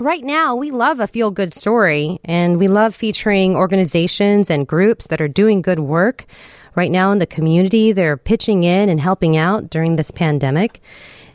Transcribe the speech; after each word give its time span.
right 0.00 0.24
now 0.24 0.54
we 0.54 0.70
love 0.70 0.98
a 0.98 1.06
feel 1.06 1.30
good 1.30 1.52
story 1.52 2.18
and 2.24 2.58
we 2.58 2.68
love 2.68 2.94
featuring 2.94 3.54
organizations 3.54 4.50
and 4.50 4.66
groups 4.66 5.08
that 5.08 5.20
are 5.20 5.28
doing 5.28 5.60
good 5.60 5.78
work 5.78 6.24
right 6.74 6.90
now 6.90 7.12
in 7.12 7.18
the 7.18 7.26
community. 7.26 7.92
They're 7.92 8.16
pitching 8.16 8.64
in 8.64 8.88
and 8.88 9.00
helping 9.00 9.36
out 9.36 9.70
during 9.70 9.94
this 9.94 10.10
pandemic. 10.10 10.80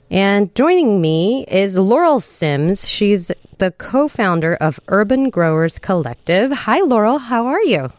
And 0.10 0.54
joining 0.56 1.02
me 1.02 1.46
is 1.48 1.78
Laurel 1.78 2.20
Sims. 2.20 2.88
She's 2.88 3.32
the 3.58 3.72
co 3.72 4.08
founder 4.08 4.56
of 4.56 4.80
Urban 4.88 5.30
Growers 5.30 5.80
Collective. 5.80 6.52
Hi, 6.52 6.80
Laurel. 6.82 7.20
How 7.20 7.48
are 7.48 7.62
you? 7.62 7.90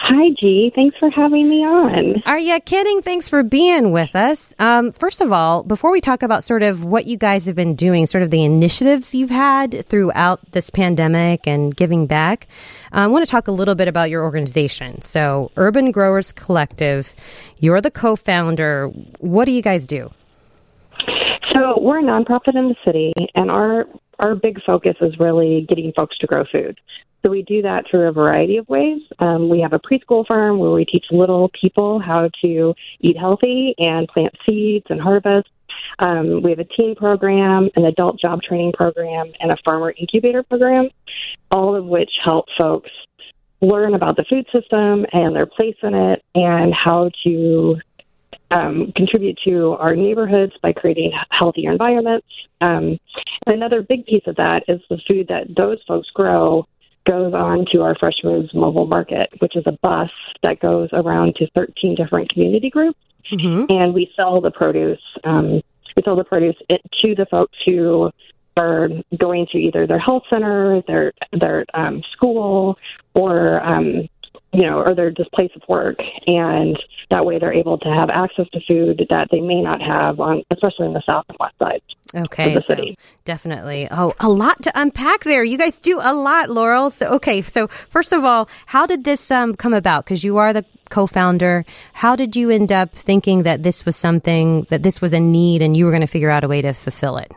Hi, 0.00 0.30
G. 0.38 0.70
Thanks 0.74 0.96
for 0.96 1.10
having 1.10 1.48
me 1.48 1.64
on. 1.64 2.22
Are 2.24 2.38
you 2.38 2.60
kidding? 2.60 3.02
Thanks 3.02 3.28
for 3.28 3.42
being 3.42 3.90
with 3.90 4.14
us. 4.14 4.54
Um, 4.58 4.92
first 4.92 5.20
of 5.20 5.32
all, 5.32 5.64
before 5.64 5.90
we 5.90 6.00
talk 6.00 6.22
about 6.22 6.44
sort 6.44 6.62
of 6.62 6.84
what 6.84 7.06
you 7.06 7.16
guys 7.16 7.46
have 7.46 7.56
been 7.56 7.74
doing, 7.74 8.06
sort 8.06 8.22
of 8.22 8.30
the 8.30 8.44
initiatives 8.44 9.14
you've 9.14 9.28
had 9.28 9.84
throughout 9.86 10.52
this 10.52 10.70
pandemic 10.70 11.48
and 11.48 11.74
giving 11.74 12.06
back, 12.06 12.46
I 12.92 13.08
want 13.08 13.26
to 13.26 13.30
talk 13.30 13.48
a 13.48 13.52
little 13.52 13.74
bit 13.74 13.88
about 13.88 14.08
your 14.08 14.22
organization. 14.22 15.00
So, 15.02 15.50
Urban 15.56 15.90
Growers 15.90 16.32
Collective, 16.32 17.12
you're 17.58 17.80
the 17.80 17.90
co 17.90 18.14
founder. 18.14 18.88
What 19.18 19.46
do 19.46 19.50
you 19.50 19.62
guys 19.62 19.86
do? 19.86 20.10
So, 21.52 21.80
we're 21.80 21.98
a 21.98 22.02
nonprofit 22.02 22.54
in 22.54 22.68
the 22.68 22.76
city, 22.86 23.12
and 23.34 23.50
our 23.50 23.86
our 24.18 24.34
big 24.34 24.62
focus 24.64 24.96
is 25.00 25.18
really 25.18 25.66
getting 25.68 25.92
folks 25.96 26.16
to 26.18 26.26
grow 26.26 26.44
food. 26.50 26.78
So 27.24 27.32
we 27.32 27.42
do 27.42 27.62
that 27.62 27.84
through 27.90 28.08
a 28.08 28.12
variety 28.12 28.58
of 28.58 28.68
ways. 28.68 29.02
Um, 29.18 29.48
we 29.48 29.60
have 29.60 29.72
a 29.72 29.80
preschool 29.80 30.26
farm 30.26 30.58
where 30.58 30.70
we 30.70 30.84
teach 30.84 31.06
little 31.10 31.50
people 31.60 31.98
how 31.98 32.30
to 32.44 32.74
eat 33.00 33.18
healthy 33.18 33.74
and 33.78 34.06
plant 34.06 34.34
seeds 34.48 34.86
and 34.88 35.00
harvest. 35.00 35.48
Um, 35.98 36.42
we 36.42 36.50
have 36.50 36.60
a 36.60 36.64
teen 36.64 36.94
program, 36.94 37.70
an 37.74 37.86
adult 37.86 38.20
job 38.20 38.42
training 38.42 38.72
program, 38.72 39.32
and 39.40 39.50
a 39.50 39.56
farmer 39.64 39.92
incubator 39.98 40.44
program, 40.44 40.90
all 41.50 41.74
of 41.74 41.84
which 41.86 42.10
help 42.24 42.46
folks 42.56 42.90
learn 43.60 43.94
about 43.94 44.16
the 44.16 44.24
food 44.30 44.46
system 44.54 45.04
and 45.12 45.34
their 45.34 45.46
place 45.46 45.76
in 45.82 45.94
it 45.94 46.22
and 46.36 46.72
how 46.72 47.10
to 47.24 47.76
um, 48.50 48.92
contribute 48.96 49.38
to 49.46 49.72
our 49.72 49.94
neighborhoods 49.94 50.52
by 50.62 50.72
creating 50.72 51.12
healthier 51.30 51.72
environments. 51.72 52.26
Um, 52.60 52.98
another 53.46 53.82
big 53.82 54.06
piece 54.06 54.22
of 54.26 54.36
that 54.36 54.64
is 54.68 54.80
the 54.88 54.98
food 55.10 55.28
that 55.28 55.46
those 55.56 55.78
folks 55.86 56.08
grow 56.14 56.66
goes 57.08 57.32
on 57.32 57.64
to 57.72 57.82
our 57.82 57.94
Fresh 57.98 58.16
Moves 58.22 58.52
mobile 58.54 58.86
market, 58.86 59.28
which 59.38 59.56
is 59.56 59.64
a 59.66 59.72
bus 59.82 60.10
that 60.42 60.60
goes 60.60 60.88
around 60.92 61.34
to 61.36 61.46
13 61.56 61.94
different 61.94 62.30
community 62.30 62.70
groups, 62.70 62.98
mm-hmm. 63.32 63.64
and 63.70 63.94
we 63.94 64.10
sell 64.14 64.40
the 64.40 64.50
produce. 64.50 65.00
Um, 65.24 65.62
we 65.96 66.02
sell 66.04 66.16
the 66.16 66.24
produce 66.24 66.56
to 66.68 67.14
the 67.14 67.26
folks 67.30 67.56
who 67.66 68.10
are 68.58 68.88
going 69.16 69.46
to 69.52 69.58
either 69.58 69.86
their 69.86 69.98
health 69.98 70.24
center, 70.32 70.82
their 70.86 71.12
their 71.32 71.64
um, 71.74 72.02
school, 72.12 72.76
or 73.14 73.64
um, 73.64 74.08
you 74.52 74.62
know, 74.62 74.78
or 74.78 74.94
their 74.94 75.10
just 75.10 75.30
place 75.32 75.50
of 75.54 75.62
work, 75.68 75.98
and 76.26 76.78
that 77.10 77.24
way 77.24 77.38
they're 77.38 77.52
able 77.52 77.78
to 77.78 77.88
have 77.88 78.10
access 78.10 78.46
to 78.52 78.60
food 78.66 79.06
that 79.10 79.28
they 79.30 79.40
may 79.40 79.60
not 79.60 79.80
have 79.80 80.20
on, 80.20 80.42
especially 80.50 80.86
in 80.86 80.94
the 80.94 81.02
south 81.06 81.24
and 81.28 81.36
west 81.38 81.54
side. 81.58 81.82
Okay, 82.14 82.54
the 82.54 82.60
city. 82.60 82.96
So 82.98 83.06
definitely. 83.24 83.88
Oh, 83.90 84.14
a 84.20 84.28
lot 84.28 84.62
to 84.62 84.72
unpack 84.74 85.24
there. 85.24 85.44
You 85.44 85.58
guys 85.58 85.78
do 85.78 86.00
a 86.02 86.14
lot, 86.14 86.48
Laurel. 86.48 86.90
So, 86.90 87.08
okay, 87.16 87.42
so 87.42 87.66
first 87.66 88.12
of 88.12 88.24
all, 88.24 88.48
how 88.66 88.86
did 88.86 89.04
this 89.04 89.30
um, 89.30 89.54
come 89.54 89.74
about? 89.74 90.04
Because 90.04 90.24
you 90.24 90.38
are 90.38 90.54
the 90.54 90.64
co-founder. 90.88 91.66
How 91.92 92.16
did 92.16 92.34
you 92.34 92.48
end 92.48 92.72
up 92.72 92.92
thinking 92.92 93.42
that 93.42 93.62
this 93.62 93.84
was 93.84 93.96
something 93.96 94.66
that 94.70 94.82
this 94.82 95.02
was 95.02 95.12
a 95.12 95.20
need, 95.20 95.60
and 95.60 95.76
you 95.76 95.84
were 95.84 95.90
going 95.90 96.00
to 96.00 96.06
figure 96.06 96.30
out 96.30 96.44
a 96.44 96.48
way 96.48 96.62
to 96.62 96.72
fulfill 96.72 97.18
it? 97.18 97.32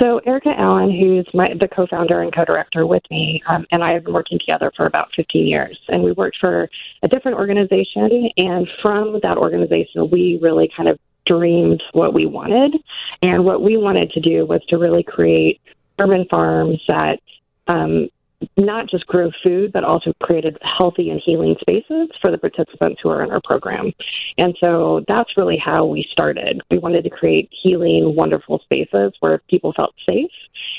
So 0.00 0.18
Erica 0.24 0.50
Allen, 0.56 0.90
who's 0.90 1.28
my, 1.34 1.52
the 1.60 1.68
co-founder 1.68 2.22
and 2.22 2.34
co-director 2.34 2.86
with 2.86 3.02
me, 3.10 3.42
um, 3.46 3.66
and 3.70 3.84
I 3.84 3.92
have 3.92 4.04
been 4.04 4.14
working 4.14 4.38
together 4.38 4.72
for 4.74 4.86
about 4.86 5.08
15 5.14 5.46
years, 5.46 5.78
and 5.88 6.02
we 6.02 6.12
worked 6.12 6.38
for 6.40 6.70
a 7.02 7.08
different 7.08 7.36
organization. 7.36 8.30
And 8.38 8.66
from 8.80 9.20
that 9.22 9.36
organization, 9.36 10.08
we 10.10 10.38
really 10.40 10.70
kind 10.74 10.88
of 10.88 10.98
dreamed 11.26 11.82
what 11.92 12.14
we 12.14 12.24
wanted, 12.24 12.76
and 13.22 13.44
what 13.44 13.62
we 13.62 13.76
wanted 13.76 14.10
to 14.12 14.20
do 14.20 14.46
was 14.46 14.64
to 14.70 14.78
really 14.78 15.02
create 15.02 15.60
urban 15.98 16.26
farms 16.30 16.80
that 16.88 17.20
um, 17.68 18.08
not 18.56 18.88
just 18.88 19.06
grow 19.06 19.30
food, 19.42 19.72
but 19.72 19.84
also 19.84 20.12
created 20.22 20.58
healthy 20.62 21.10
and 21.10 21.20
healing 21.24 21.56
spaces 21.60 22.08
for 22.22 22.30
the 22.30 22.38
participants 22.38 23.00
who 23.02 23.10
are 23.10 23.22
in 23.22 23.30
our 23.30 23.40
program. 23.44 23.92
And 24.38 24.56
so 24.60 25.04
that's 25.08 25.36
really 25.36 25.58
how 25.62 25.84
we 25.84 26.06
started. 26.10 26.60
We 26.70 26.78
wanted 26.78 27.04
to 27.04 27.10
create 27.10 27.50
healing, 27.62 28.14
wonderful 28.16 28.60
spaces 28.64 29.12
where 29.20 29.42
people 29.48 29.72
felt 29.78 29.94
safe 30.08 30.30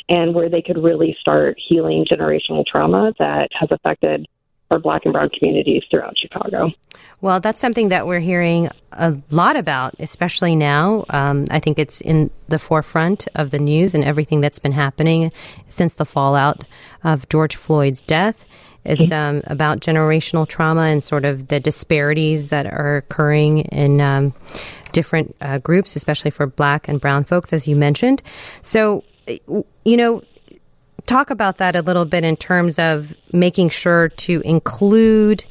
and 0.10 0.34
where 0.34 0.50
they 0.50 0.62
could 0.62 0.84
really 0.84 1.16
start 1.20 1.58
healing 1.70 2.06
generational 2.12 2.66
trauma 2.66 3.14
that 3.20 3.50
has 3.54 3.70
affected 3.72 4.28
our 4.72 4.80
black 4.80 5.04
and 5.06 5.14
brown 5.14 5.30
communities 5.30 5.84
throughout 5.90 6.18
Chicago. 6.18 6.72
Well, 7.22 7.40
that's 7.40 7.62
something 7.62 7.90
that 7.90 8.08
we're 8.08 8.20
hearing 8.20 8.70
a 8.92 9.16
lot 9.30 9.56
about, 9.56 9.94
especially 10.00 10.56
now. 10.56 11.06
Um, 11.10 11.46
I 11.52 11.60
think 11.60 11.78
it's 11.78 12.02
in 12.02 12.32
the 12.48 12.58
forefront 12.58 13.28
of 13.36 13.52
the 13.52 13.60
news 13.60 13.94
and 13.94 14.04
everything 14.04 14.42
that's 14.42 14.60
been 14.60 14.72
happening 14.72 15.32
since 15.70 15.94
the 15.94 16.06
fallout 16.06 16.66
of 17.04 17.30
George 17.30 17.56
Floyd's 17.56 18.02
death. 18.02 18.46
It's 18.84 19.12
um, 19.12 19.44
about 19.46 19.80
generational 19.80 20.48
trauma 20.48 20.82
and 20.82 21.04
sort 21.04 21.24
of 21.24 21.50
the 21.50 21.60
disparities 21.60 22.50
that 22.50 22.66
are 22.66 22.98
occurring 22.98 23.60
in 23.60 24.02
um, 24.02 24.34
different 24.92 25.36
uh, 25.42 25.60
groups, 25.60 25.96
especially 25.96 26.32
for 26.32 26.48
black 26.48 26.88
and 26.88 27.00
brown 27.00 27.24
folks, 27.24 27.54
as 27.54 27.68
you 27.68 27.76
mentioned. 27.76 28.24
So, 28.64 29.04
you 29.86 29.98
know, 29.98 30.24
talk 31.12 31.30
about 31.30 31.58
that 31.58 31.76
a 31.76 31.82
little 31.82 32.06
bit 32.06 32.24
in 32.24 32.38
terms 32.38 32.80
of 32.80 33.14
making 33.34 33.70
sure 33.70 34.10
to 34.10 34.42
include 34.46 35.44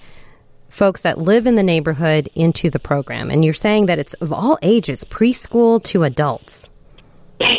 folks 0.71 1.03
that 1.03 1.19
live 1.19 1.47
in 1.47 1.57
the 1.57 1.63
neighborhood 1.63 2.31
into 2.35 2.71
the 2.71 2.79
program. 2.79 3.31
And 3.31 3.45
you're 3.45 3.53
saying 3.53 3.87
that 3.87 3.99
it's 3.99 4.15
of 4.15 4.33
all 4.33 4.59
ages, 4.63 5.05
preschool 5.05 5.83
to 5.85 6.05
adults. 6.05 6.69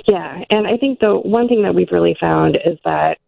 Yeah, 0.07 0.43
and 0.49 0.65
I 0.65 0.77
think 0.77 0.99
the 0.99 1.15
one 1.15 1.47
thing 1.47 1.63
that 1.63 1.75
we've 1.75 1.91
really 1.91 2.15
found 2.19 2.57
is 2.65 2.77
that 2.85 3.19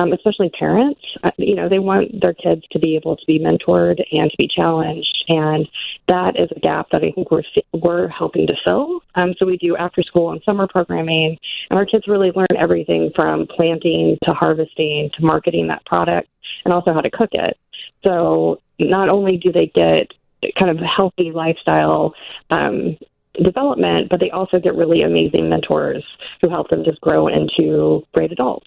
um, 0.00 0.12
especially 0.12 0.50
parents, 0.50 1.00
uh, 1.22 1.30
you 1.36 1.54
know, 1.54 1.68
they 1.68 1.78
want 1.78 2.20
their 2.20 2.32
kids 2.32 2.62
to 2.72 2.78
be 2.78 2.96
able 2.96 3.16
to 3.16 3.26
be 3.26 3.38
mentored 3.38 4.02
and 4.12 4.30
to 4.30 4.36
be 4.38 4.48
challenged, 4.48 5.24
and 5.28 5.68
that 6.08 6.38
is 6.38 6.48
a 6.56 6.60
gap 6.60 6.88
that 6.92 7.04
I 7.04 7.10
think 7.10 7.30
we're 7.30 7.42
we're 7.72 8.08
helping 8.08 8.46
to 8.46 8.56
fill. 8.64 9.02
Um, 9.14 9.34
so 9.38 9.46
we 9.46 9.58
do 9.58 9.76
after 9.76 10.02
school 10.02 10.32
and 10.32 10.40
summer 10.48 10.66
programming, 10.66 11.38
and 11.70 11.78
our 11.78 11.84
kids 11.84 12.08
really 12.08 12.32
learn 12.34 12.46
everything 12.58 13.10
from 13.14 13.46
planting 13.46 14.16
to 14.24 14.32
harvesting 14.32 15.10
to 15.14 15.24
marketing 15.24 15.68
that 15.68 15.84
product, 15.84 16.28
and 16.64 16.72
also 16.72 16.92
how 16.94 17.00
to 17.00 17.10
cook 17.10 17.30
it. 17.32 17.58
So 18.04 18.60
not 18.78 19.10
only 19.10 19.36
do 19.36 19.52
they 19.52 19.66
get 19.66 20.12
kind 20.58 20.70
of 20.70 20.78
healthy 20.78 21.32
lifestyle 21.32 22.14
um, 22.50 22.96
development, 23.34 24.08
but 24.10 24.20
they 24.20 24.30
also 24.30 24.58
get 24.58 24.74
really 24.74 25.02
amazing 25.02 25.48
mentors 25.48 26.04
who 26.42 26.48
help 26.48 26.68
them 26.68 26.84
just 26.84 27.00
grow 27.00 27.28
into 27.28 28.04
great 28.12 28.32
adults. 28.32 28.66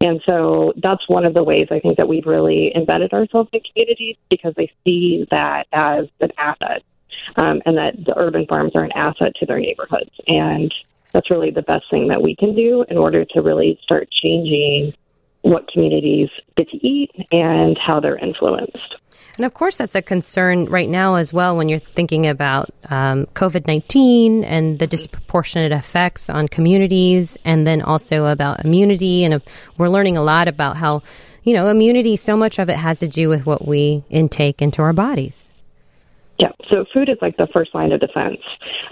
And 0.00 0.20
so 0.26 0.72
that's 0.76 1.08
one 1.08 1.24
of 1.24 1.34
the 1.34 1.42
ways 1.42 1.68
I 1.70 1.80
think 1.80 1.96
that 1.96 2.08
we've 2.08 2.26
really 2.26 2.72
embedded 2.74 3.12
ourselves 3.12 3.48
in 3.52 3.60
communities 3.60 4.16
because 4.30 4.54
they 4.56 4.70
see 4.84 5.26
that 5.30 5.66
as 5.72 6.06
an 6.20 6.30
asset 6.38 6.82
um, 7.36 7.62
and 7.64 7.76
that 7.78 8.04
the 8.04 8.16
urban 8.16 8.46
farms 8.46 8.72
are 8.74 8.84
an 8.84 8.92
asset 8.92 9.34
to 9.36 9.46
their 9.46 9.58
neighborhoods. 9.58 10.10
And 10.28 10.72
that's 11.12 11.30
really 11.30 11.50
the 11.50 11.62
best 11.62 11.84
thing 11.90 12.08
that 12.08 12.22
we 12.22 12.36
can 12.36 12.54
do 12.54 12.84
in 12.88 12.98
order 12.98 13.24
to 13.24 13.42
really 13.42 13.78
start 13.82 14.08
changing 14.10 14.92
what 15.42 15.70
communities 15.72 16.28
get 16.56 16.68
to 16.70 16.86
eat 16.86 17.10
and 17.30 17.78
how 17.78 18.00
they're 18.00 18.18
influenced. 18.18 18.96
And 19.36 19.44
of 19.44 19.52
course, 19.52 19.76
that's 19.76 19.94
a 19.94 20.02
concern 20.02 20.64
right 20.66 20.88
now 20.88 21.16
as 21.16 21.32
well 21.32 21.56
when 21.56 21.68
you're 21.68 21.78
thinking 21.78 22.26
about 22.26 22.70
um, 22.88 23.26
COVID 23.34 23.66
19 23.66 24.44
and 24.44 24.78
the 24.78 24.86
disproportionate 24.86 25.72
effects 25.72 26.30
on 26.30 26.48
communities, 26.48 27.36
and 27.44 27.66
then 27.66 27.82
also 27.82 28.26
about 28.26 28.64
immunity. 28.64 29.24
And 29.24 29.34
uh, 29.34 29.38
we're 29.76 29.90
learning 29.90 30.16
a 30.16 30.22
lot 30.22 30.48
about 30.48 30.78
how, 30.78 31.02
you 31.42 31.52
know, 31.52 31.68
immunity, 31.68 32.16
so 32.16 32.36
much 32.36 32.58
of 32.58 32.70
it 32.70 32.76
has 32.76 33.00
to 33.00 33.08
do 33.08 33.28
with 33.28 33.44
what 33.44 33.66
we 33.66 34.04
intake 34.08 34.62
into 34.62 34.80
our 34.80 34.94
bodies. 34.94 35.52
Yeah, 36.38 36.52
so 36.70 36.84
food 36.92 37.08
is 37.08 37.16
like 37.22 37.36
the 37.38 37.48
first 37.54 37.74
line 37.74 37.92
of 37.92 38.00
defense 38.00 38.40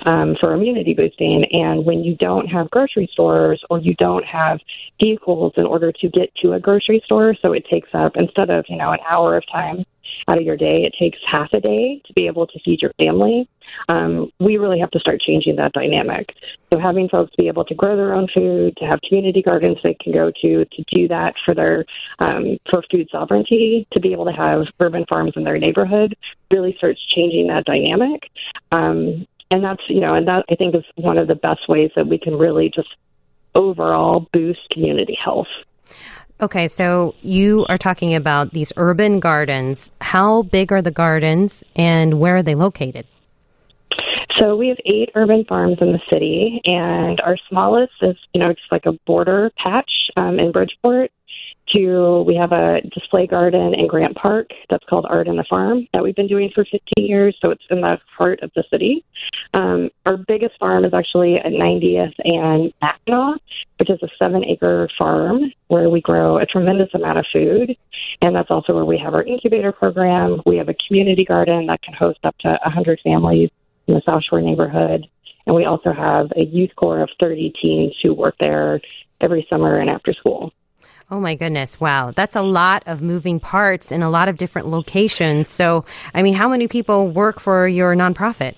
um, 0.06 0.34
for 0.40 0.54
immunity 0.54 0.94
boosting. 0.94 1.44
And 1.52 1.84
when 1.84 2.02
you 2.02 2.16
don't 2.16 2.46
have 2.46 2.70
grocery 2.70 3.08
stores 3.12 3.62
or 3.69 3.80
you 3.80 3.94
don't 3.94 4.24
have 4.24 4.60
vehicles 5.02 5.52
in 5.58 5.66
order 5.66 5.92
to 5.92 6.08
get 6.08 6.34
to 6.42 6.52
a 6.52 6.60
grocery 6.60 7.02
store, 7.04 7.34
so 7.44 7.52
it 7.52 7.66
takes 7.70 7.90
up, 7.92 8.12
instead 8.16 8.48
of, 8.48 8.64
you 8.69 8.76
know, 8.76 8.92
an 8.92 9.00
hour 9.10 9.36
of 9.36 9.44
time 9.50 9.84
out 10.28 10.38
of 10.38 10.44
your 10.44 10.56
day. 10.56 10.82
It 10.84 10.94
takes 10.99 11.19
half 11.26 11.49
a 11.55 11.61
day 11.61 12.02
to 12.06 12.12
be 12.14 12.26
able 12.26 12.46
to 12.46 12.58
feed 12.64 12.82
your 12.82 12.93
family. 13.00 13.49
Um, 13.88 14.31
we 14.38 14.56
really 14.56 14.78
have 14.81 14.90
to 14.93 15.00
start 15.00 15.20
changing 15.20 15.56
that 15.56 15.72
dynamic. 15.72 16.34
So 16.72 16.78
having 16.78 17.08
folks 17.08 17.32
be 17.37 17.49
able 17.49 17.64
to 17.64 17.75
grow 17.75 17.96
their 17.96 18.14
own 18.14 18.28
food, 18.34 18.76
to 18.78 18.84
have 18.84 19.00
community 19.08 19.43
gardens 19.43 19.78
they 19.82 19.94
can 19.94 20.12
go 20.12 20.31
to, 20.43 20.64
to 20.64 20.84
do 20.93 21.08
that 21.08 21.34
for 21.44 21.55
their 21.55 21.84
um, 22.19 22.58
for 22.70 22.82
food 22.90 23.08
sovereignty, 23.11 23.87
to 23.93 24.00
be 24.00 24.12
able 24.12 24.26
to 24.26 24.32
have 24.32 24.66
urban 24.81 25.05
farms 25.08 25.32
in 25.37 25.44
their 25.44 25.58
neighborhood, 25.58 26.17
really 26.50 26.75
starts 26.76 27.05
changing 27.06 27.49
that 27.49 27.64
dynamic. 27.64 28.31
Um, 28.72 29.26
and 29.50 29.62
that's 29.62 29.82
you 29.88 30.00
know, 30.00 30.12
and 30.12 30.26
that 30.28 30.44
I 30.50 30.55
think 30.56 30.75
is 30.75 30.84
one 30.96 31.19
of 31.19 31.28
the 31.28 31.37
best 31.37 31.69
ways 31.69 31.90
that 31.96 32.06
we 32.06 32.19
can 32.19 32.37
really 32.37 32.70
just 32.75 32.88
overall 33.55 34.28
boost 34.32 34.69
community 34.70 35.17
health. 35.22 35.46
Okay, 36.40 36.66
so 36.66 37.14
you 37.22 37.64
are 37.69 37.78
talking 37.78 38.14
about 38.14 38.50
these 38.50 38.72
urban 38.76 39.20
gardens. 39.20 39.90
How 40.00 40.42
big 40.42 40.72
are 40.72 40.82
the 40.82 40.90
gardens 40.90 41.62
and 41.76 42.19
where 42.19 42.36
are 42.36 42.42
they 42.42 42.54
located? 42.56 43.06
So 44.38 44.56
we 44.56 44.69
have 44.69 44.78
eight 44.84 45.10
urban 45.14 45.44
farms 45.44 45.78
in 45.81 45.92
the 45.92 46.00
city, 46.12 46.60
and 46.64 47.20
our 47.20 47.36
smallest 47.48 47.92
is, 48.02 48.16
you 48.32 48.42
know, 48.42 48.52
just 48.52 48.70
like 48.72 48.84
a 48.84 48.92
border 49.06 49.52
patch 49.64 49.90
um, 50.16 50.40
in 50.40 50.50
Bridgeport. 50.50 51.12
To 51.76 52.22
we 52.26 52.37
have 52.37 52.52
a 52.52 52.81
display 52.93 53.26
garden 53.26 53.75
in 53.75 53.87
Grant 53.87 54.14
Park 54.14 54.50
that's 54.70 54.84
called 54.84 55.06
Art 55.08 55.26
in 55.26 55.37
the 55.37 55.44
Farm 55.49 55.88
that 55.93 56.02
we've 56.02 56.14
been 56.14 56.28
doing 56.28 56.50
for 56.55 56.64
15 56.64 56.81
years. 56.99 57.37
So 57.44 57.50
it's 57.50 57.64
in 57.70 57.81
the 57.81 57.99
heart 58.16 58.40
of 58.43 58.50
the 58.55 58.64
city. 58.70 59.05
Um, 59.55 59.90
our 60.06 60.16
biggest 60.16 60.58
farm 60.58 60.84
is 60.84 60.93
actually 60.93 61.37
at 61.37 61.46
90th 61.46 62.14
and 62.25 62.72
Mackinaw, 62.82 63.37
which 63.78 63.90
is 63.90 63.99
a 64.02 64.08
seven-acre 64.22 64.88
farm 64.99 65.52
where 65.69 65.88
we 65.88 66.00
grow 66.00 66.38
a 66.38 66.46
tremendous 66.46 66.88
amount 66.94 67.19
of 67.19 67.25
food, 67.32 67.76
and 68.20 68.37
that's 68.37 68.50
also 68.50 68.75
where 68.75 68.84
we 68.84 68.99
have 68.99 69.14
our 69.14 69.25
incubator 69.25 69.72
program. 69.72 70.43
We 70.46 70.56
have 70.58 70.69
a 70.69 70.76
community 70.87 71.25
garden 71.25 71.67
that 71.67 71.82
can 71.82 71.94
host 71.94 72.19
up 72.25 72.37
to 72.38 72.58
100 72.64 73.00
families 73.02 73.50
in 73.87 73.94
the 73.94 74.02
South 74.08 74.22
Shore 74.28 74.40
neighborhood. 74.40 75.06
And 75.46 75.55
we 75.55 75.64
also 75.64 75.93
have 75.93 76.31
a 76.37 76.44
youth 76.44 76.70
corps 76.76 77.02
of 77.02 77.10
30 77.22 77.52
teens 77.60 77.94
who 78.02 78.14
work 78.14 78.37
there 78.40 78.81
every 79.20 79.46
summer 79.50 79.78
and 79.78 79.90
after 79.90 80.12
school. 80.14 80.52
Oh 81.10 81.20
my 81.20 81.34
goodness. 81.34 81.80
Wow. 81.80 82.12
That's 82.12 82.34
a 82.34 82.42
lot 82.42 82.82
of 82.86 83.02
moving 83.02 83.38
parts 83.38 83.92
in 83.92 84.02
a 84.02 84.10
lot 84.10 84.28
of 84.28 84.36
different 84.36 84.68
locations. 84.68 85.48
So, 85.48 85.84
I 86.14 86.22
mean, 86.22 86.34
how 86.34 86.48
many 86.48 86.66
people 86.66 87.08
work 87.08 87.40
for 87.40 87.68
your 87.68 87.94
nonprofit? 87.94 88.56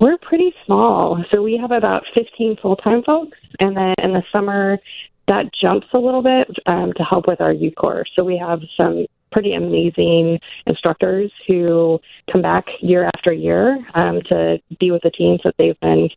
We're 0.00 0.18
pretty 0.18 0.54
small. 0.66 1.24
So 1.32 1.42
we 1.42 1.58
have 1.58 1.72
about 1.72 2.04
15 2.14 2.58
full 2.62 2.76
time 2.76 3.02
folks. 3.02 3.38
And 3.60 3.76
then 3.76 3.94
in 4.02 4.12
the 4.12 4.22
summer, 4.34 4.78
that 5.26 5.46
jumps 5.60 5.86
a 5.94 5.98
little 5.98 6.22
bit 6.22 6.48
um, 6.66 6.92
to 6.94 7.02
help 7.02 7.26
with 7.26 7.40
our 7.40 7.52
youth 7.52 7.74
corps. 7.76 8.04
So 8.16 8.24
we 8.24 8.38
have 8.38 8.60
some 8.80 9.06
pretty 9.30 9.54
amazing 9.54 10.38
instructors 10.66 11.30
who 11.46 12.00
come 12.32 12.42
back 12.42 12.64
year 12.80 13.10
after 13.14 13.32
year 13.32 13.78
um, 13.94 14.20
to 14.28 14.58
be 14.80 14.90
with 14.90 15.02
the 15.02 15.10
teams 15.10 15.40
that 15.44 15.54
they've 15.58 15.78
been 15.80 16.08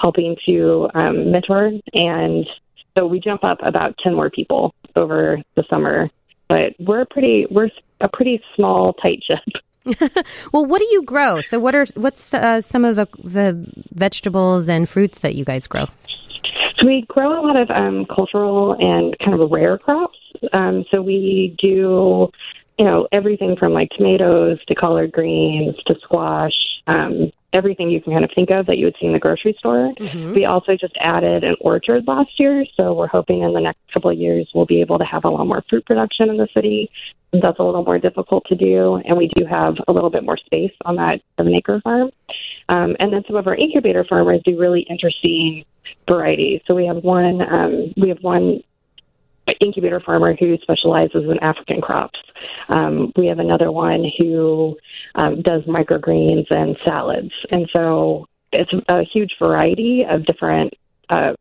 helping 0.00 0.36
to 0.46 0.88
um, 0.94 1.30
mentor. 1.30 1.72
And 1.92 2.46
so 2.96 3.06
we 3.06 3.20
jump 3.20 3.44
up 3.44 3.58
about 3.62 3.96
10 4.02 4.14
more 4.14 4.30
people 4.30 4.74
over 4.96 5.40
the 5.56 5.64
summer. 5.70 6.10
But 6.48 6.74
we're 6.78 7.04
pretty, 7.06 7.46
we're 7.50 7.70
a 8.00 8.08
pretty 8.08 8.42
small, 8.54 8.92
tight 8.94 9.22
ship. 9.24 9.62
well, 10.52 10.64
what 10.64 10.78
do 10.78 10.86
you 10.90 11.02
grow? 11.02 11.40
So, 11.40 11.58
what 11.58 11.74
are 11.74 11.84
what's 11.94 12.32
uh, 12.32 12.62
some 12.62 12.86
of 12.86 12.96
the 12.96 13.06
the 13.22 13.66
vegetables 13.92 14.66
and 14.66 14.88
fruits 14.88 15.18
that 15.18 15.34
you 15.34 15.44
guys 15.44 15.66
grow? 15.66 15.86
So 16.78 16.86
we 16.86 17.02
grow 17.02 17.40
a 17.40 17.42
lot 17.42 17.56
of 17.56 17.70
um, 17.70 18.06
cultural 18.06 18.72
and 18.72 19.16
kind 19.18 19.40
of 19.40 19.50
rare 19.50 19.78
crops. 19.78 20.18
Um, 20.52 20.84
so 20.92 21.02
we 21.02 21.54
do, 21.58 22.30
you 22.78 22.84
know, 22.84 23.06
everything 23.12 23.56
from 23.56 23.72
like 23.72 23.90
tomatoes 23.90 24.58
to 24.66 24.74
collard 24.74 25.12
greens 25.12 25.76
to 25.86 25.96
squash, 26.02 26.52
um, 26.86 27.30
everything 27.54 27.90
you 27.90 28.00
can 28.00 28.12
kind 28.12 28.24
of 28.24 28.30
think 28.34 28.50
of 28.50 28.66
that 28.66 28.78
you 28.78 28.86
would 28.86 28.96
see 29.00 29.06
in 29.06 29.12
the 29.12 29.18
grocery 29.18 29.54
store. 29.58 29.92
Mm-hmm. 29.98 30.34
We 30.34 30.46
also 30.46 30.76
just 30.76 30.94
added 31.00 31.44
an 31.44 31.56
orchard 31.60 32.06
last 32.06 32.30
year, 32.38 32.64
so 32.78 32.92
we're 32.92 33.06
hoping 33.06 33.42
in 33.42 33.52
the 33.52 33.60
next 33.60 33.78
couple 33.92 34.10
of 34.10 34.18
years 34.18 34.50
we'll 34.54 34.66
be 34.66 34.80
able 34.80 34.98
to 34.98 35.04
have 35.04 35.24
a 35.24 35.28
lot 35.28 35.46
more 35.46 35.62
fruit 35.70 35.86
production 35.86 36.30
in 36.30 36.36
the 36.36 36.48
city. 36.54 36.90
That's 37.32 37.58
a 37.58 37.62
little 37.62 37.84
more 37.84 37.98
difficult 37.98 38.44
to 38.48 38.54
do, 38.54 38.96
and 38.96 39.16
we 39.16 39.28
do 39.28 39.44
have 39.46 39.76
a 39.88 39.92
little 39.92 40.10
bit 40.10 40.24
more 40.24 40.36
space 40.36 40.72
on 40.84 40.96
that 40.96 41.20
seven 41.36 41.54
acre 41.56 41.80
farm. 41.80 42.10
Um, 42.68 42.96
and 43.00 43.12
then 43.12 43.22
some 43.26 43.36
of 43.36 43.46
our 43.46 43.54
incubator 43.54 44.04
farmers 44.04 44.40
do 44.44 44.58
really 44.58 44.82
interesting 44.82 45.64
varieties. 46.08 46.60
So 46.66 46.74
we 46.74 46.86
have 46.86 46.98
one 46.98 47.40
um, 47.46 47.92
we 47.96 48.08
have 48.08 48.18
one 48.22 48.62
incubator 49.60 50.00
farmer 50.00 50.34
who 50.38 50.56
specializes 50.62 51.24
in 51.28 51.38
African 51.40 51.80
crops. 51.80 52.18
Um, 52.68 53.12
we 53.16 53.26
have 53.26 53.38
another 53.38 53.70
one 53.70 54.04
who 54.18 54.76
um, 55.14 55.42
does 55.42 55.62
microgreens 55.62 56.46
and 56.50 56.76
salads, 56.86 57.32
and 57.50 57.68
so 57.74 58.26
it's 58.52 58.72
a 58.88 59.02
huge 59.04 59.34
variety 59.38 60.04
of 60.08 60.24
different 60.26 60.74
uh, 61.08 61.32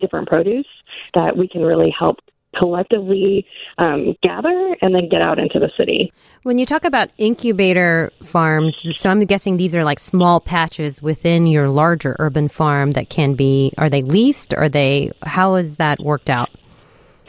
different 0.00 0.28
produce 0.28 0.66
that 1.14 1.36
we 1.36 1.48
can 1.48 1.62
really 1.62 1.94
help 1.96 2.18
collectively 2.58 3.46
um, 3.78 4.14
gather 4.22 4.76
and 4.82 4.94
then 4.94 5.08
get 5.08 5.22
out 5.22 5.38
into 5.38 5.58
the 5.58 5.70
city. 5.78 6.12
When 6.42 6.58
you 6.58 6.66
talk 6.66 6.84
about 6.84 7.10
incubator 7.18 8.12
farms, 8.22 8.96
so 8.96 9.10
I'm 9.10 9.20
guessing 9.20 9.56
these 9.56 9.74
are 9.74 9.84
like 9.84 10.00
small 10.00 10.40
patches 10.40 11.00
within 11.02 11.46
your 11.46 11.68
larger 11.68 12.16
urban 12.18 12.48
farm 12.48 12.92
that 12.92 13.08
can 13.08 13.34
be, 13.34 13.72
are 13.78 13.88
they 13.88 14.02
leased? 14.02 14.54
Are 14.54 14.68
they, 14.68 15.12
how 15.22 15.54
is 15.54 15.78
that 15.78 16.00
worked 16.00 16.28
out? 16.28 16.50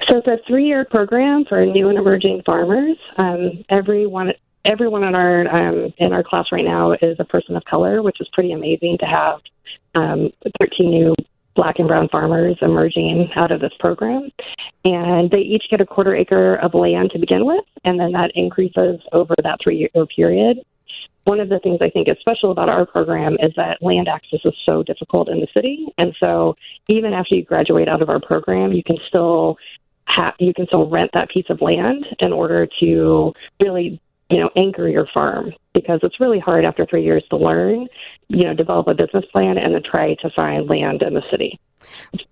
So 0.09 0.17
it's 0.17 0.27
a 0.27 0.37
three-year 0.47 0.85
program 0.85 1.45
for 1.47 1.65
new 1.65 1.89
and 1.89 1.97
emerging 1.97 2.43
farmers. 2.45 2.97
Um, 3.17 3.63
everyone, 3.69 4.33
everyone 4.65 5.03
in 5.03 5.15
our 5.15 5.47
um, 5.47 5.93
in 5.97 6.11
our 6.11 6.23
class 6.23 6.45
right 6.51 6.65
now 6.65 6.91
is 6.93 7.15
a 7.19 7.25
person 7.25 7.55
of 7.55 7.63
color, 7.65 8.01
which 8.01 8.17
is 8.19 8.27
pretty 8.33 8.51
amazing 8.51 8.97
to 8.99 9.05
have 9.05 9.39
um, 9.95 10.29
13 10.59 10.89
new 10.89 11.15
black 11.55 11.79
and 11.79 11.87
brown 11.87 12.09
farmers 12.09 12.57
emerging 12.61 13.29
out 13.35 13.51
of 13.51 13.61
this 13.61 13.73
program. 13.79 14.29
And 14.85 15.29
they 15.29 15.39
each 15.39 15.65
get 15.69 15.81
a 15.81 15.85
quarter 15.85 16.15
acre 16.15 16.55
of 16.55 16.73
land 16.73 17.11
to 17.11 17.19
begin 17.19 17.45
with, 17.45 17.63
and 17.85 17.99
then 17.99 18.11
that 18.13 18.31
increases 18.35 18.99
over 19.13 19.35
that 19.43 19.59
three 19.63 19.77
year 19.77 20.05
period. 20.15 20.57
One 21.25 21.39
of 21.39 21.47
the 21.47 21.59
things 21.59 21.79
I 21.81 21.89
think 21.89 22.09
is 22.09 22.17
special 22.19 22.51
about 22.51 22.67
our 22.67 22.85
program 22.85 23.37
is 23.39 23.53
that 23.55 23.81
land 23.81 24.09
access 24.09 24.41
is 24.43 24.53
so 24.67 24.83
difficult 24.83 25.29
in 25.29 25.39
the 25.39 25.47
city. 25.55 25.87
And 25.97 26.13
so 26.21 26.55
even 26.89 27.13
after 27.13 27.35
you 27.35 27.45
graduate 27.45 27.87
out 27.87 28.01
of 28.01 28.09
our 28.09 28.19
program, 28.19 28.73
you 28.73 28.83
can 28.83 28.97
still 29.07 29.57
you 30.39 30.53
can 30.53 30.65
still 30.67 30.89
rent 30.89 31.11
that 31.13 31.29
piece 31.29 31.45
of 31.49 31.61
land 31.61 32.05
in 32.19 32.33
order 32.33 32.67
to 32.81 33.33
really 33.61 34.01
you 34.29 34.39
know 34.39 34.49
anchor 34.55 34.87
your 34.87 35.07
farm 35.13 35.51
because 35.73 35.99
it's 36.03 36.19
really 36.19 36.39
hard 36.39 36.65
after 36.65 36.85
three 36.85 37.03
years 37.03 37.23
to 37.29 37.37
learn 37.37 37.87
you 38.29 38.43
know 38.43 38.53
develop 38.53 38.87
a 38.87 38.93
business 38.93 39.25
plan 39.31 39.57
and 39.57 39.73
then 39.73 39.81
try 39.83 40.15
to 40.15 40.29
find 40.35 40.69
land 40.69 41.03
in 41.03 41.13
the 41.13 41.23
city. 41.29 41.59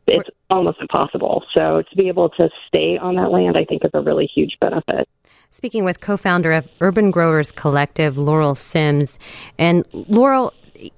It's 0.08 0.30
almost 0.50 0.80
impossible. 0.80 1.44
So 1.56 1.84
to 1.90 1.96
be 1.98 2.08
able 2.08 2.30
to 2.30 2.50
stay 2.68 2.98
on 2.98 3.16
that 3.16 3.32
land 3.32 3.58
i 3.58 3.66
think 3.66 3.84
is 3.84 3.92
a 3.94 4.02
really 4.02 4.30
huge 4.34 4.58
benefit. 4.60 5.08
Speaking 5.52 5.84
with 5.84 6.00
co-founder 6.00 6.54
of 6.54 6.68
urban 6.80 7.12
growers 7.12 7.52
collective 7.52 8.18
laurel 8.18 8.56
sims. 8.56 9.20
And 9.58 9.86
laurel 9.94 10.54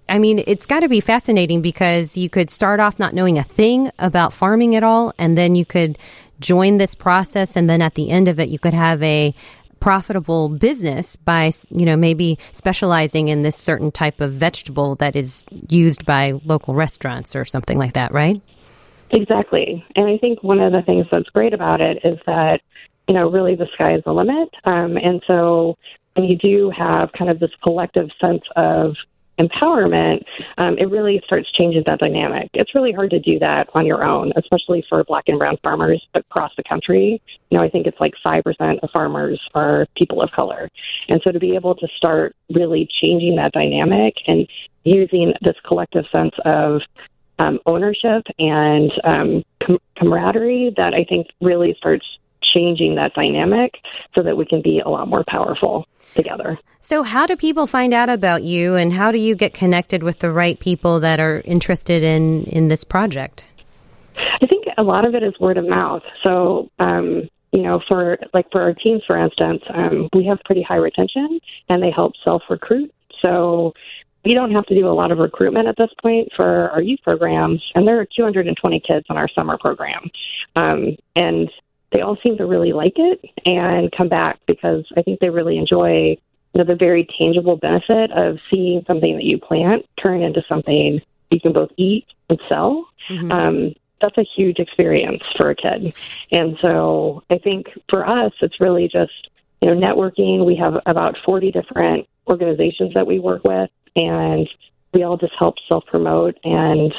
I 0.08 0.18
mean, 0.20 0.44
it's 0.48 0.66
got 0.66 0.82
to 0.82 0.90
be 0.90 1.02
fascinating 1.02 1.62
because 1.62 2.16
you 2.16 2.30
could 2.30 2.50
start 2.50 2.80
off 2.80 3.00
not 3.00 3.14
knowing 3.14 3.38
a 3.38 3.44
thing 3.44 3.92
about 4.00 4.32
farming 4.32 4.76
at 4.76 4.84
all, 4.84 5.14
and 5.18 5.38
then 5.38 5.56
you 5.56 5.66
could 5.66 5.98
join 6.44 6.78
this 6.78 6.94
process 6.94 7.56
and 7.56 7.70
then 7.70 7.82
at 7.82 7.96
the 7.96 8.12
end 8.12 8.28
of 8.28 8.40
it 8.40 8.50
you 8.50 8.60
could 8.60 8.74
have 8.74 9.02
a 9.02 9.34
profitable 9.80 10.48
business 10.50 11.16
by 11.16 11.52
you 11.70 11.86
know 11.86 11.98
maybe 11.98 12.38
specializing 12.52 13.28
in 13.28 13.42
this 13.42 13.56
certain 13.56 13.92
type 13.92 14.22
of 14.22 14.32
vegetable 14.32 14.96
that 14.96 15.16
is 15.16 15.46
used 15.70 16.06
by 16.06 16.34
local 16.46 16.74
restaurants 16.74 17.36
or 17.36 17.44
something 17.44 17.78
like 17.78 17.94
that 17.94 18.12
right? 18.12 18.42
Exactly. 19.12 19.86
And 19.96 20.08
i 20.08 20.18
think 20.18 20.44
one 20.44 20.60
of 20.60 20.74
the 20.74 20.82
things 20.82 21.06
that's 21.12 21.30
great 21.30 21.54
about 21.54 21.82
it 21.82 22.00
is 22.04 22.20
that 22.26 22.62
you 23.08 23.14
know 23.14 23.30
really 23.30 23.56
the 23.56 23.68
sky 23.74 23.96
is 23.96 24.04
the 24.06 24.14
limit. 24.14 24.50
Um, 24.66 24.98
and 24.98 25.22
so 25.30 25.78
when 26.16 26.28
you 26.28 26.38
do 26.38 26.72
have 26.78 27.12
kind 27.18 27.30
of 27.32 27.40
this 27.40 27.52
collective 27.64 28.10
sense 28.22 28.44
of 28.56 28.96
empowerment, 29.40 30.24
um, 30.58 30.78
it 30.78 30.90
really 30.90 31.22
starts 31.26 31.52
changing 31.52 31.84
that 31.88 32.00
dynamic. 32.00 32.50
It's 32.54 32.76
really 32.76 32.92
hard 32.92 33.10
to 33.12 33.20
do 33.20 33.40
that 33.40 33.70
on 33.74 33.86
your 33.86 34.04
own, 34.04 34.32
especially 34.36 34.86
for 34.88 35.04
black 35.04 35.26
and 35.28 35.40
brown 35.40 35.58
farmers 35.64 36.06
across 36.14 36.52
the 36.56 36.64
country. 36.64 37.22
You 37.50 37.58
know, 37.58 37.64
I 37.64 37.70
think 37.70 37.88
it's 37.88 38.00
like 38.00 38.14
5% 38.26 38.80
of 38.84 38.90
farmers 38.92 39.42
are 39.56 39.88
people 39.98 40.22
of 40.22 40.32
color. 40.32 40.70
And 41.10 41.22
so 41.26 41.32
to 41.32 41.40
be 41.40 41.56
able 41.56 41.76
to 41.76 41.88
start 41.98 42.36
really 42.54 42.88
changing 43.04 43.36
that 43.38 43.52
dynamic 43.54 44.16
and 44.28 44.48
using 44.84 45.34
this 45.42 45.56
collective 45.66 46.06
sense 46.16 46.34
of 46.46 46.82
um, 47.40 47.60
ownership 47.66 48.24
and 48.38 48.92
um, 49.04 49.44
com- 49.66 49.80
camaraderie 49.98 50.74
that 50.78 50.94
I 50.94 51.04
think 51.12 51.28
really 51.42 51.76
starts 51.78 52.06
changing 52.56 52.96
that 52.96 53.14
dynamic 53.14 53.76
so 54.16 54.24
that 54.24 54.38
we 54.38 54.46
can 54.46 54.62
be 54.62 54.80
a 54.80 54.90
lot 54.90 55.08
more 55.08 55.24
powerful 55.28 55.88
together. 56.16 56.58
So, 56.82 57.04
how 57.04 57.26
do 57.26 57.36
people 57.36 57.68
find 57.68 57.94
out 57.94 58.10
about 58.10 58.44
you, 58.44 58.76
and 58.76 58.94
how 58.94 59.12
do 59.12 59.18
you 59.18 59.36
get 59.36 59.54
connected 59.54 60.04
with 60.04 60.20
the 60.20 60.32
right 60.32 60.60
people 60.60 61.00
that 61.00 61.20
are 61.20 61.42
interested 61.46 62.04
in 62.04 62.44
in 62.46 62.68
this 62.68 62.84
project? 62.84 63.48
I 64.42 64.46
think 64.48 64.66
a 64.78 64.84
lot 64.84 65.08
of 65.08 65.16
it 65.16 65.24
is 65.24 65.34
word 65.40 65.58
of 65.58 65.68
mouth. 65.68 66.04
So, 66.26 66.70
um, 66.80 67.30
you 67.52 67.62
know, 67.62 67.82
for 67.88 68.18
like 68.34 68.52
for 68.52 68.62
our 68.62 68.74
teams, 68.74 69.02
for 69.08 69.18
instance, 69.18 69.62
um, 69.74 70.10
we 70.14 70.26
have 70.26 70.40
pretty 70.46 70.64
high 70.64 70.76
retention, 70.76 71.40
and 71.70 71.82
they 71.82 71.92
help 71.92 72.14
self 72.26 72.44
recruit. 72.50 72.94
So 73.24 73.74
we 74.26 74.34
don't 74.34 74.52
have 74.52 74.66
to 74.66 74.76
do 74.76 74.88
a 74.88 74.92
lot 74.92 75.12
of 75.12 75.20
recruitment 75.20 75.68
at 75.68 75.76
this 75.78 75.92
point 76.02 76.30
for 76.36 76.70
our 76.72 76.82
youth 76.82 77.00
programs, 77.04 77.62
and 77.76 77.88
there 77.88 78.00
are 78.00 78.06
220 78.06 78.82
kids 78.88 79.06
in 79.10 79.18
our 79.18 79.28
summer 79.38 79.58
program. 79.58 80.10
Um, 80.56 80.96
and 81.16 81.50
they 81.94 82.02
all 82.02 82.18
seem 82.24 82.38
to 82.38 82.46
really 82.46 82.74
like 82.74 82.94
it 82.98 83.22
and 83.46 83.92
come 83.96 84.10
back 84.10 84.40
because 84.48 84.86
I 84.98 85.02
think 85.02 85.20
they 85.20 85.30
really 85.30 85.58
enjoy 85.58 86.18
you 86.54 86.58
know, 86.58 86.64
the 86.66 86.76
very 86.76 87.08
tangible 87.20 87.58
benefit 87.58 88.12
of 88.12 88.38
seeing 88.52 88.84
something 88.86 89.16
that 89.16 89.24
you 89.24 89.38
plant 89.38 89.86
turn 90.04 90.22
into 90.22 90.44
something 90.48 91.02
you 91.30 91.40
can 91.40 91.54
both 91.54 91.72
eat 91.78 92.06
and 92.30 92.40
sell. 92.50 92.86
Mm-hmm. 93.10 93.32
Um, 93.32 93.74
that's 94.02 94.18
a 94.18 94.26
huge 94.36 94.60
experience 94.60 95.24
for 95.38 95.50
a 95.50 95.56
kid. 95.56 95.94
And 96.32 96.58
so 96.62 97.24
I 97.30 97.38
think 97.38 97.68
for 97.90 98.08
us, 98.08 98.34
it's 98.42 98.60
really 98.60 98.88
just 98.88 99.30
you 99.62 99.74
know 99.74 99.80
networking. 99.80 100.46
We 100.46 100.56
have 100.58 100.76
about 100.86 101.18
forty 101.26 101.52
different 101.52 102.08
organizations 102.28 102.94
that 102.96 103.08
we 103.08 103.20
work 103.20 103.44
with, 103.46 103.70
and 103.96 104.48
we 104.94 105.04
all 105.04 105.18
just 105.18 105.34
help 105.40 105.56
self 105.70 105.86
promote 105.86 106.38
and 106.44 106.94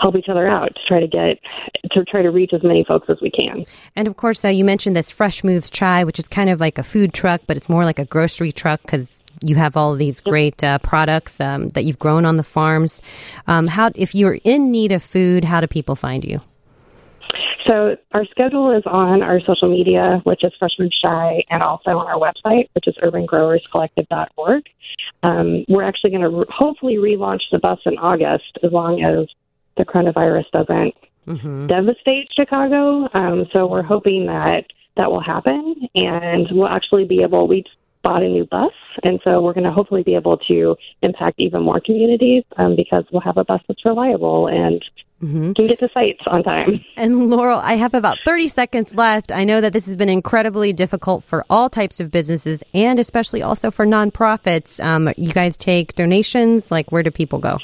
help 0.00 0.16
each 0.16 0.28
other 0.28 0.46
out 0.46 0.74
to 0.74 0.80
try 0.86 1.00
to 1.00 1.08
get 1.08 1.38
to 1.92 2.04
try 2.04 2.22
to 2.22 2.30
reach 2.30 2.52
as 2.52 2.62
many 2.62 2.84
folks 2.84 3.08
as 3.08 3.18
we 3.20 3.30
can. 3.30 3.64
And 3.96 4.06
of 4.08 4.16
course, 4.16 4.44
uh, 4.44 4.48
you 4.48 4.64
mentioned 4.64 4.96
this 4.96 5.10
Fresh 5.10 5.44
Moves 5.44 5.70
Chai, 5.70 6.04
which 6.04 6.18
is 6.18 6.28
kind 6.28 6.50
of 6.50 6.60
like 6.60 6.78
a 6.78 6.82
food 6.82 7.12
truck, 7.12 7.42
but 7.46 7.56
it's 7.56 7.68
more 7.68 7.84
like 7.84 7.98
a 7.98 8.04
grocery 8.04 8.52
truck 8.52 8.82
because 8.82 9.22
you 9.42 9.56
have 9.56 9.76
all 9.76 9.94
these 9.94 10.20
great 10.20 10.62
uh, 10.62 10.78
products 10.78 11.40
um, 11.40 11.68
that 11.70 11.84
you've 11.84 11.98
grown 11.98 12.24
on 12.24 12.36
the 12.36 12.42
farms. 12.42 13.02
Um, 13.46 13.66
how, 13.66 13.90
if 13.94 14.14
you're 14.14 14.38
in 14.44 14.70
need 14.70 14.92
of 14.92 15.02
food, 15.02 15.44
how 15.44 15.60
do 15.60 15.66
people 15.66 15.96
find 15.96 16.24
you? 16.24 16.40
So 17.68 17.96
our 18.12 18.26
schedule 18.26 18.76
is 18.76 18.82
on 18.86 19.22
our 19.22 19.40
social 19.40 19.70
media, 19.70 20.20
which 20.24 20.44
is 20.44 20.52
Fresh 20.58 20.72
Moves 20.78 20.98
Chai, 21.00 21.42
and 21.48 21.62
also 21.62 21.90
on 21.92 22.06
our 22.06 22.18
website, 22.18 22.68
which 22.74 22.86
is 22.86 22.94
urbangrowerscollective.org. 23.02 24.64
Um, 25.22 25.64
we're 25.68 25.82
actually 25.82 26.10
going 26.10 26.22
to 26.22 26.28
re- 26.28 26.44
hopefully 26.50 26.96
relaunch 26.96 27.40
the 27.50 27.58
bus 27.58 27.78
in 27.86 27.96
August, 27.96 28.58
as 28.62 28.70
long 28.70 29.02
as 29.02 29.26
the 29.78 29.84
coronavirus 29.84 30.44
doesn't 30.52 30.94
mm-hmm. 31.26 31.66
devastate 31.66 32.30
Chicago. 32.38 33.08
Um, 33.14 33.46
so 33.54 33.66
we're 33.66 33.82
hoping 33.82 34.26
that 34.26 34.64
that 34.96 35.10
will 35.10 35.22
happen, 35.22 35.88
and 35.94 36.46
we'll 36.50 36.68
actually 36.68 37.04
be 37.04 37.22
able. 37.22 37.48
We 37.48 37.64
bought 38.02 38.22
a 38.22 38.28
new 38.28 38.44
bus, 38.44 38.72
and 39.02 39.18
so 39.24 39.40
we're 39.40 39.54
going 39.54 39.64
to 39.64 39.72
hopefully 39.72 40.02
be 40.02 40.14
able 40.14 40.36
to 40.36 40.76
impact 41.02 41.34
even 41.38 41.62
more 41.62 41.80
communities 41.80 42.44
um, 42.58 42.76
because 42.76 43.04
we'll 43.10 43.22
have 43.22 43.38
a 43.38 43.44
bus 43.44 43.60
that's 43.66 43.84
reliable 43.84 44.46
and 44.46 44.84
mm-hmm. 45.22 45.52
can 45.52 45.66
get 45.66 45.78
to 45.80 45.88
sites 45.92 46.20
on 46.28 46.42
time. 46.42 46.84
And 46.96 47.28
Laurel, 47.28 47.58
I 47.58 47.74
have 47.74 47.94
about 47.94 48.18
30 48.24 48.48
seconds 48.48 48.94
left. 48.94 49.32
I 49.32 49.44
know 49.44 49.60
that 49.60 49.72
this 49.72 49.86
has 49.86 49.96
been 49.96 50.08
incredibly 50.08 50.72
difficult 50.72 51.24
for 51.24 51.44
all 51.50 51.68
types 51.68 51.98
of 51.98 52.10
businesses 52.10 52.62
and 52.72 52.98
especially 52.98 53.42
also 53.42 53.70
for 53.70 53.86
nonprofits. 53.86 54.84
Um, 54.84 55.12
you 55.16 55.32
guys 55.32 55.56
take 55.56 55.94
donations. 55.94 56.70
Like, 56.70 56.92
where 56.92 57.02
do 57.02 57.10
people 57.10 57.38
go? 57.38 57.58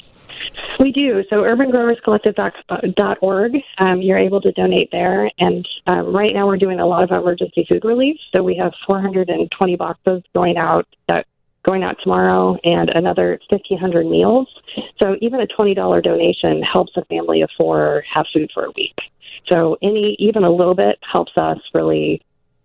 We 0.81 0.91
do. 0.93 1.23
So 1.29 1.43
urbangrowerscollective.org, 1.43 3.53
um, 3.79 4.01
you're 4.01 4.17
able 4.17 4.41
to 4.41 4.51
donate 4.53 4.89
there. 4.91 5.31
And 5.39 5.69
um, 5.87 6.17
right 6.17 6.35
now 6.35 6.47
we're 6.47 6.57
doing 6.57 6.81
a 6.81 6.87
lot 6.87 7.05
of 7.05 7.11
emergency 7.11 7.67
food 7.69 7.85
relief. 7.85 8.17
So 8.35 8.43
we 8.43 8.57
have 8.57 8.73
420 8.87 9.77
boxes 9.77 10.23
going 10.35 10.57
out 10.57 10.89
that 11.09 11.27
going 11.65 11.83
out 11.83 11.99
tomorrow 12.03 12.57
and 12.65 12.89
another 12.95 13.39
1,500 13.51 14.07
meals. 14.07 14.49
So 15.03 15.17
even 15.21 15.43
a 15.43 15.47
$20 15.47 16.03
donation 16.03 16.63
helps 16.63 16.93
a 16.97 17.05
family 17.05 17.43
of 17.43 17.51
four 17.59 18.03
have 18.15 18.25
food 18.33 18.51
for 18.55 18.65
a 18.65 18.71
week. 18.75 18.97
So 19.51 19.77
any, 19.83 20.17
even 20.19 20.45
a 20.45 20.51
little 20.51 20.75
bit 20.75 20.99
helps 21.13 21.33
us 21.37 21.59
really 21.75 22.23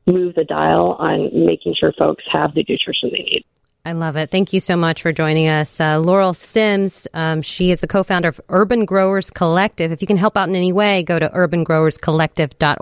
move 0.08 0.36
the 0.36 0.46
dial 0.46 0.96
on 1.00 1.46
making 1.46 1.76
sure 1.78 1.92
folks 2.00 2.24
have 2.32 2.54
the 2.54 2.64
nutrition 2.70 3.10
they 3.12 3.24
need. 3.24 3.44
I 3.88 3.92
love 3.92 4.16
it. 4.16 4.32
Thank 4.32 4.52
you 4.52 4.60
so 4.60 4.76
much 4.76 5.04
for 5.04 5.12
joining 5.12 5.48
us. 5.48 5.80
Uh, 5.80 6.00
Laurel 6.00 6.34
Sims, 6.34 7.08
um, 7.14 7.44
she 7.44 7.70
is 7.70 7.82
the 7.82 7.88
co 7.88 8.04
founder 8.04 8.30
of 8.30 8.42
Urban 8.50 8.86
Growers 8.86 9.30
Collective. 9.30 9.92
If 9.92 10.02
you 10.02 10.08
can 10.08 10.18
help 10.18 10.36
out 10.36 10.50
in 10.50 10.56
any 10.56 10.74
way, 10.74 11.04
go 11.04 11.20
to 11.20 11.30
urbangrowerscollective.org. 11.30 12.80